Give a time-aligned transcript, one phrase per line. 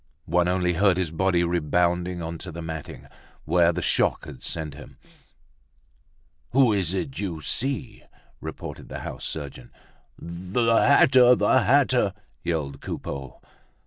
[0.25, 3.05] One only heard his body rebounding onto the matting,
[3.45, 4.97] where the shock had sent him.
[6.53, 8.01] "Who is it you see?"
[8.39, 9.71] repeated the house surgeon.
[10.17, 11.35] "The hatter!
[11.35, 13.41] The hatter!" yelled Coupeau.